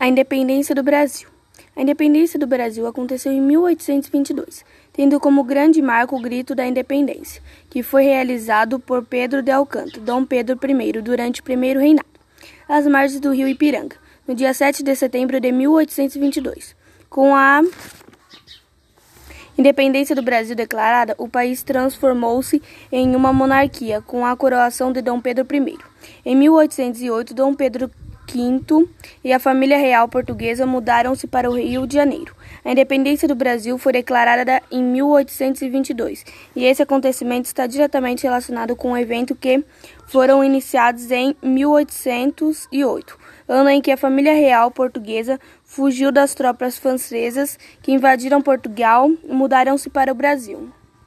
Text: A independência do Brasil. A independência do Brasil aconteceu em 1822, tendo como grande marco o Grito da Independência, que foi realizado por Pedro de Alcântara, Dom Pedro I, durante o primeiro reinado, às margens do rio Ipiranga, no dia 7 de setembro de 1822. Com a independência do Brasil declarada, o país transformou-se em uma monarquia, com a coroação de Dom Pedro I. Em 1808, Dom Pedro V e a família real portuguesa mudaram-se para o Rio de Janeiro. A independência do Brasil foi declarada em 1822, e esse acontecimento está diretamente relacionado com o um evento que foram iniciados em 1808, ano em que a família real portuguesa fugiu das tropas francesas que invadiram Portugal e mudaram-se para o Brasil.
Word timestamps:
A 0.00 0.08
independência 0.08 0.74
do 0.74 0.82
Brasil. 0.82 1.28
A 1.76 1.82
independência 1.82 2.38
do 2.38 2.46
Brasil 2.46 2.86
aconteceu 2.86 3.30
em 3.30 3.40
1822, 3.42 4.64
tendo 4.94 5.20
como 5.20 5.44
grande 5.44 5.82
marco 5.82 6.16
o 6.16 6.22
Grito 6.22 6.54
da 6.54 6.66
Independência, 6.66 7.42
que 7.68 7.82
foi 7.82 8.04
realizado 8.04 8.80
por 8.80 9.04
Pedro 9.04 9.42
de 9.42 9.50
Alcântara, 9.50 10.00
Dom 10.00 10.24
Pedro 10.24 10.58
I, 10.58 11.02
durante 11.02 11.42
o 11.42 11.44
primeiro 11.44 11.78
reinado, 11.78 12.08
às 12.66 12.86
margens 12.86 13.20
do 13.20 13.30
rio 13.30 13.46
Ipiranga, 13.46 13.94
no 14.26 14.34
dia 14.34 14.54
7 14.54 14.82
de 14.82 14.96
setembro 14.96 15.38
de 15.38 15.52
1822. 15.52 16.74
Com 17.10 17.36
a 17.36 17.60
independência 19.58 20.16
do 20.16 20.22
Brasil 20.22 20.56
declarada, 20.56 21.14
o 21.18 21.28
país 21.28 21.62
transformou-se 21.62 22.62
em 22.90 23.14
uma 23.14 23.34
monarquia, 23.34 24.00
com 24.00 24.24
a 24.24 24.34
coroação 24.34 24.92
de 24.94 25.02
Dom 25.02 25.20
Pedro 25.20 25.46
I. 25.54 25.76
Em 26.24 26.34
1808, 26.34 27.34
Dom 27.34 27.54
Pedro 27.54 27.90
V 28.32 28.88
e 29.24 29.32
a 29.32 29.38
família 29.38 29.76
real 29.76 30.08
portuguesa 30.08 30.64
mudaram-se 30.64 31.26
para 31.26 31.50
o 31.50 31.56
Rio 31.56 31.86
de 31.86 31.94
Janeiro. 31.94 32.34
A 32.64 32.72
independência 32.72 33.26
do 33.26 33.34
Brasil 33.34 33.76
foi 33.78 33.92
declarada 33.92 34.62
em 34.70 34.82
1822, 34.82 36.24
e 36.54 36.64
esse 36.64 36.82
acontecimento 36.82 37.46
está 37.46 37.66
diretamente 37.66 38.22
relacionado 38.22 38.76
com 38.76 38.88
o 38.88 38.92
um 38.92 38.96
evento 38.96 39.34
que 39.34 39.64
foram 40.06 40.42
iniciados 40.44 41.10
em 41.10 41.36
1808, 41.42 43.18
ano 43.48 43.68
em 43.70 43.80
que 43.80 43.90
a 43.90 43.96
família 43.96 44.32
real 44.32 44.70
portuguesa 44.70 45.38
fugiu 45.64 46.10
das 46.10 46.34
tropas 46.34 46.78
francesas 46.78 47.58
que 47.82 47.92
invadiram 47.92 48.42
Portugal 48.42 49.10
e 49.24 49.32
mudaram-se 49.32 49.90
para 49.90 50.12
o 50.12 50.14
Brasil. 50.14 50.70